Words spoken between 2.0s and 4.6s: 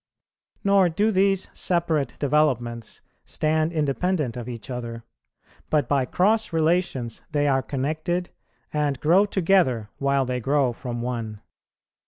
developments stand independent of